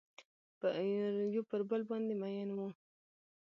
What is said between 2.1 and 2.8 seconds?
میین وه